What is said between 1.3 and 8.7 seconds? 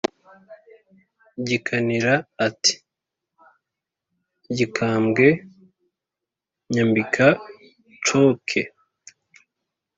gikanira ati: “gikambwe nyambika nshoke!”